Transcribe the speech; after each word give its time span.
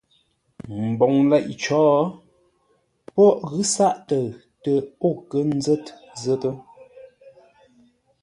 Mboŋ 0.89 1.13
leʼé 1.29 1.53
cǒ, 1.63 1.81
poghʼ 3.13 3.39
ghʉ̌ 3.49 3.63
sáʼ 3.73 3.95
təʉ 4.07 4.23
tə 4.63 4.71
o 5.07 5.09
kə́ 5.29 5.41
zə̂t 5.63 5.85
zə̂t. 6.21 6.43